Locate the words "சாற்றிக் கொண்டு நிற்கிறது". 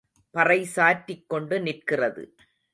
0.65-2.23